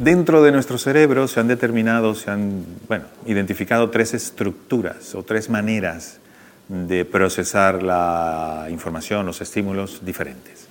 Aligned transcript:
Dentro 0.00 0.42
de 0.42 0.50
nuestro 0.50 0.78
cerebro 0.78 1.28
se 1.28 1.40
han 1.40 1.48
determinado, 1.48 2.14
se 2.14 2.30
han 2.30 2.64
bueno, 2.88 3.04
identificado 3.26 3.90
tres 3.90 4.14
estructuras 4.14 5.14
o 5.14 5.24
tres 5.24 5.50
maneras 5.50 6.20
de 6.68 7.04
procesar 7.04 7.82
la 7.82 8.68
información, 8.70 9.26
los 9.26 9.42
estímulos 9.42 10.02
diferentes. 10.02 10.68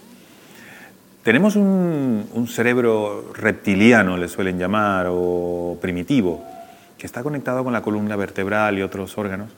Tenemos 1.21 1.55
un, 1.55 2.27
un, 2.33 2.47
cerebro 2.47 3.31
reptiliano, 3.35 4.17
le 4.17 4.29
suelen 4.29 4.57
llamar, 4.57 5.05
o 5.11 5.77
primitivo, 5.79 6.43
que 6.97 7.05
está 7.05 7.21
conectado 7.21 7.63
con 7.63 7.71
la 7.71 7.83
columna 7.83 8.15
vertebral 8.15 8.79
y 8.79 8.81
otros 8.81 9.15
órganos, 9.19 9.51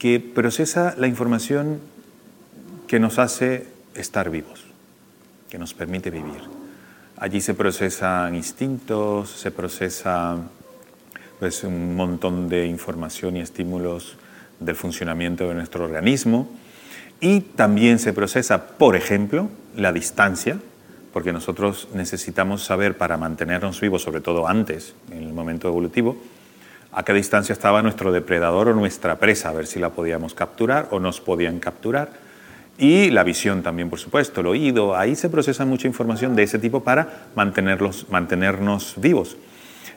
que 0.00 0.18
procesa 0.18 0.96
la 0.98 1.06
información 1.06 1.78
que 2.88 2.98
nos 2.98 3.20
hace 3.20 3.68
estar 3.94 4.30
vivos, 4.30 4.64
que 5.48 5.58
nos 5.58 5.74
permite 5.74 6.10
vivir. 6.10 6.55
Allí 7.18 7.40
se 7.40 7.54
procesan 7.54 8.34
instintos, 8.34 9.30
se 9.30 9.50
procesa 9.50 10.36
pues, 11.38 11.64
un 11.64 11.96
montón 11.96 12.48
de 12.48 12.66
información 12.66 13.36
y 13.36 13.40
estímulos 13.40 14.16
del 14.60 14.76
funcionamiento 14.76 15.48
de 15.48 15.54
nuestro 15.54 15.84
organismo 15.84 16.48
y 17.20 17.40
también 17.40 17.98
se 17.98 18.12
procesa, 18.12 18.66
por 18.76 18.96
ejemplo, 18.96 19.48
la 19.74 19.92
distancia, 19.92 20.58
porque 21.14 21.32
nosotros 21.32 21.88
necesitamos 21.94 22.62
saber 22.62 22.98
para 22.98 23.16
mantenernos 23.16 23.80
vivos, 23.80 24.02
sobre 24.02 24.20
todo 24.20 24.46
antes, 24.46 24.94
en 25.10 25.22
el 25.22 25.32
momento 25.32 25.68
evolutivo, 25.68 26.18
a 26.92 27.02
qué 27.02 27.14
distancia 27.14 27.54
estaba 27.54 27.82
nuestro 27.82 28.12
depredador 28.12 28.68
o 28.68 28.74
nuestra 28.74 29.18
presa, 29.18 29.48
a 29.48 29.52
ver 29.52 29.66
si 29.66 29.80
la 29.80 29.90
podíamos 29.90 30.34
capturar 30.34 30.88
o 30.90 31.00
nos 31.00 31.22
podían 31.22 31.60
capturar. 31.60 32.25
Y 32.78 33.10
la 33.10 33.24
visión 33.24 33.62
también, 33.62 33.88
por 33.88 33.98
supuesto, 33.98 34.42
el 34.42 34.48
oído, 34.48 34.96
ahí 34.96 35.16
se 35.16 35.30
procesa 35.30 35.64
mucha 35.64 35.86
información 35.88 36.36
de 36.36 36.42
ese 36.42 36.58
tipo 36.58 36.82
para 36.82 37.28
mantenerlos, 37.34 38.06
mantenernos 38.10 38.94
vivos. 38.98 39.36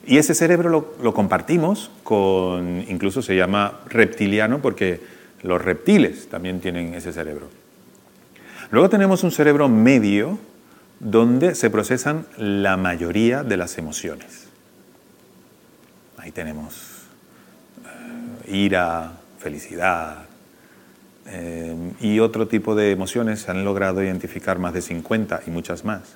Y 0.08 0.18
ese 0.18 0.34
cerebro 0.34 0.70
lo, 0.70 0.96
lo, 1.04 1.14
compartimos 1.14 1.92
con, 2.04 2.86
incluso 2.88 3.22
se 3.22 3.36
llama 3.36 3.80
reptiliano 3.88 4.60
porque 4.60 5.02
los 5.44 5.62
reptiles 5.62 6.30
también 6.30 6.62
tienen 6.62 6.94
ese 6.94 7.12
cerebro. 7.12 7.50
Luego 8.72 8.90
tenemos 8.90 9.24
un 9.24 9.32
cerebro 9.32 9.68
medio 9.68 10.40
donde 11.00 11.56
se 11.56 11.70
procesan 11.70 12.26
la 12.38 12.78
mayoría 12.78 13.44
de 13.44 13.58
las 13.58 13.78
emociones. 13.78 14.48
Ahí 16.18 16.32
tenemos 16.32 17.04
eh, 18.48 18.52
ira, 18.52 19.14
felicidad 19.40 20.30
eh, 21.30 21.76
y 22.02 22.20
otro 22.20 22.48
tipo 22.48 22.76
de 22.76 22.92
emociones. 22.92 23.42
Se 23.42 23.52
han 23.52 23.64
logrado 23.64 24.04
identificar 24.04 24.60
más 24.60 24.74
de 24.74 24.82
50 24.82 25.42
y 25.48 25.52
muchas 25.52 25.86
más. 25.86 26.16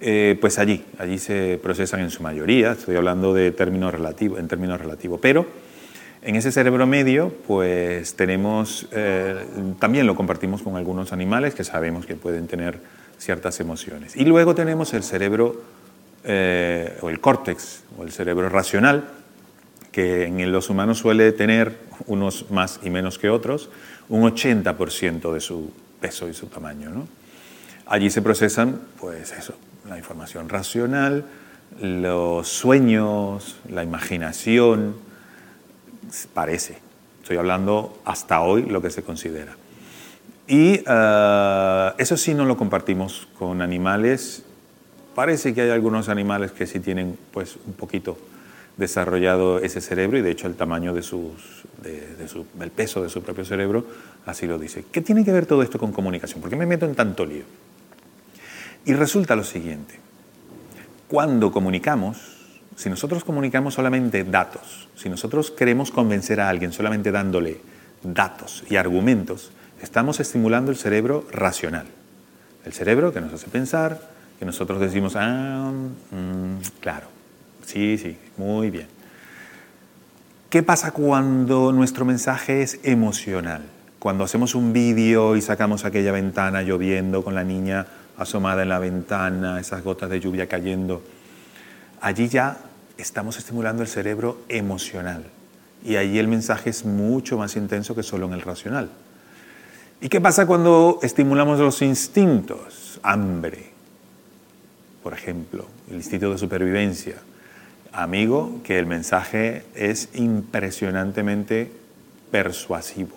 Eh, 0.00 0.38
pues 0.40 0.58
allí, 0.58 0.84
allí 0.98 1.18
se 1.18 1.58
procesan 1.60 2.00
en 2.00 2.10
su 2.10 2.22
mayoría, 2.22 2.72
estoy 2.72 2.94
hablando 2.94 3.34
de 3.34 3.50
términos 3.50 3.92
relativo, 3.92 4.38
en 4.38 4.46
términos 4.46 4.80
relativos, 4.80 5.18
pero 5.20 5.44
en 6.22 6.36
ese 6.36 6.52
cerebro 6.52 6.86
medio, 6.86 7.32
pues 7.48 8.14
tenemos, 8.14 8.88
también 9.80 10.06
lo 10.06 10.14
compartimos 10.14 10.62
con 10.62 10.76
algunos 10.76 11.12
animales 11.12 11.54
que 11.56 11.64
sabemos 11.64 12.06
que 12.06 12.14
pueden 12.14 12.46
tener 12.46 12.78
ciertas 13.18 13.58
emociones. 13.58 14.16
Y 14.16 14.24
luego 14.24 14.54
tenemos 14.54 14.94
el 14.94 15.02
cerebro 15.02 15.60
eh, 16.24 16.98
o 17.00 17.10
el 17.10 17.20
córtex 17.20 17.84
o 17.96 18.02
el 18.02 18.12
cerebro 18.12 18.48
racional, 18.48 19.04
que 19.98 20.26
en 20.26 20.52
los 20.52 20.70
humanos 20.70 20.98
suele 20.98 21.32
tener 21.32 21.76
unos 22.06 22.52
más 22.52 22.78
y 22.84 22.88
menos 22.88 23.18
que 23.18 23.30
otros, 23.30 23.68
un 24.08 24.22
80% 24.22 25.32
de 25.32 25.40
su 25.40 25.72
peso 26.00 26.28
y 26.28 26.34
su 26.34 26.46
tamaño. 26.46 27.08
Allí 27.84 28.08
se 28.08 28.22
procesan, 28.22 28.80
pues 29.00 29.32
eso, 29.32 29.54
la 29.88 29.98
información 29.98 30.48
racional, 30.48 31.24
los 31.80 32.46
sueños, 32.46 33.56
la 33.68 33.82
imaginación, 33.82 34.94
parece. 36.32 36.78
Estoy 37.22 37.38
hablando 37.38 38.00
hasta 38.04 38.40
hoy 38.42 38.66
lo 38.66 38.80
que 38.80 38.90
se 38.90 39.02
considera. 39.02 39.56
Y 40.46 40.78
uh, 40.78 41.94
eso 41.98 42.16
sí 42.16 42.34
no 42.34 42.44
lo 42.44 42.56
compartimos 42.56 43.26
con 43.36 43.62
animales. 43.62 44.44
Parece 45.16 45.54
que 45.54 45.62
hay 45.62 45.70
algunos 45.70 46.08
animales 46.08 46.52
que 46.52 46.68
sí 46.68 46.78
tienen 46.78 47.18
pues, 47.32 47.56
un 47.66 47.72
poquito 47.72 48.16
desarrollado 48.78 49.58
ese 49.58 49.80
cerebro 49.80 50.18
y 50.18 50.22
de 50.22 50.30
hecho 50.30 50.46
el 50.46 50.54
tamaño 50.54 50.94
de 50.94 51.02
sus, 51.02 51.64
de, 51.82 52.28
su, 52.28 52.46
del 52.54 52.70
peso 52.70 53.02
de 53.02 53.10
su 53.10 53.22
propio 53.22 53.44
cerebro 53.44 53.84
así 54.24 54.46
lo 54.46 54.58
dice. 54.58 54.84
¿Qué 54.90 55.02
tiene 55.02 55.24
que 55.24 55.32
ver 55.32 55.46
todo 55.46 55.62
esto 55.62 55.78
con 55.78 55.92
comunicación? 55.92 56.40
¿Por 56.40 56.48
qué 56.48 56.56
me 56.56 56.64
meto 56.64 56.86
en 56.86 56.94
tanto 56.94 57.26
lío? 57.26 57.44
Y 58.86 58.94
resulta 58.94 59.36
lo 59.36 59.44
siguiente. 59.44 59.98
Cuando 61.08 61.50
comunicamos, 61.50 62.36
si 62.76 62.88
nosotros 62.88 63.24
comunicamos 63.24 63.74
solamente 63.74 64.24
datos, 64.24 64.88
si 64.94 65.08
nosotros 65.08 65.50
queremos 65.50 65.90
convencer 65.90 66.40
a 66.40 66.48
alguien 66.48 66.72
solamente 66.72 67.10
dándole 67.10 67.58
datos 68.02 68.64
y 68.70 68.76
argumentos, 68.76 69.50
estamos 69.82 70.20
estimulando 70.20 70.70
el 70.70 70.76
cerebro 70.76 71.26
racional. 71.32 71.86
El 72.64 72.72
cerebro 72.72 73.12
que 73.12 73.20
nos 73.20 73.32
hace 73.32 73.48
pensar, 73.48 74.00
que 74.38 74.44
nosotros 74.44 74.80
decimos, 74.80 75.14
ah, 75.16 75.72
mm, 76.10 76.80
claro, 76.80 77.17
sí, 77.68 77.98
sí, 77.98 78.16
muy 78.36 78.70
bien. 78.70 78.86
¿Qué 80.50 80.62
pasa 80.62 80.92
cuando 80.92 81.72
nuestro 81.72 82.06
mensaje 82.06 82.62
es 82.62 82.80
emocional? 82.82 83.62
Cuando 83.98 84.24
hacemos 84.24 84.54
un 84.54 84.72
vídeo 84.72 85.36
y 85.36 85.42
sacamos 85.42 85.84
aquella 85.84 86.12
ventana 86.12 86.62
lloviendo 86.62 87.22
con 87.22 87.34
la 87.34 87.44
niña 87.44 87.86
asomada 88.16 88.62
en 88.62 88.70
la 88.70 88.78
ventana, 88.78 89.60
esas 89.60 89.84
gotas 89.84 90.08
de 90.08 90.20
lluvia 90.20 90.48
cayendo, 90.48 91.02
allí 92.00 92.28
ya 92.28 92.56
estamos 92.96 93.36
estimulando 93.36 93.82
el 93.82 93.88
cerebro 93.88 94.38
emocional. 94.48 95.24
Y 95.84 95.96
allí 95.96 96.18
el 96.18 96.28
mensaje 96.28 96.70
es 96.70 96.84
mucho 96.86 97.36
más 97.36 97.54
intenso 97.56 97.94
que 97.94 98.02
solo 98.02 98.26
en 98.26 98.32
el 98.32 98.40
racional. 98.40 98.88
¿Y 100.00 100.08
qué 100.08 100.20
pasa 100.20 100.46
cuando 100.46 100.98
estimulamos 101.02 101.58
los 101.58 101.82
instintos? 101.82 102.98
Hambre, 103.02 103.70
por 105.02 105.12
ejemplo, 105.12 105.66
el 105.90 105.96
instinto 105.96 106.30
de 106.30 106.38
supervivencia. 106.38 107.16
Amigo, 107.98 108.60
que 108.62 108.78
el 108.78 108.86
mensaje 108.86 109.64
es 109.74 110.10
impresionantemente 110.14 111.68
persuasivo. 112.30 113.16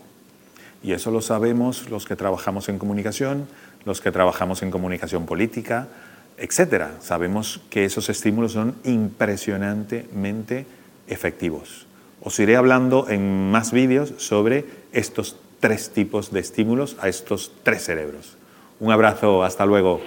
Y 0.82 0.94
eso 0.94 1.12
lo 1.12 1.22
sabemos 1.22 1.92
los 1.92 2.08
que 2.08 2.16
trabajamos 2.16 2.68
en 2.68 2.80
comunicación, 2.80 3.48
los 3.86 4.02
que 4.02 4.12
trabajamos 4.12 4.64
en 4.64 4.72
comunicación 4.72 5.28
política, 5.28 5.88
etc. 6.40 6.86
Sabemos 7.00 7.62
que 7.70 7.86
esos 7.86 8.10
estímulos 8.10 8.54
son 8.54 8.74
impresionantemente 8.84 10.66
efectivos. 11.08 11.86
Os 12.24 12.40
iré 12.40 12.56
hablando 12.56 13.08
en 13.08 13.52
más 13.52 13.72
vídeos 13.72 14.16
sobre 14.18 14.66
estos 14.94 15.38
tres 15.60 15.92
tipos 15.92 16.32
de 16.32 16.40
estímulos 16.40 16.98
a 17.00 17.08
estos 17.08 17.52
tres 17.62 17.84
cerebros. 17.84 18.36
Un 18.80 18.92
abrazo, 18.92 19.44
hasta 19.44 19.64
luego. 19.64 20.02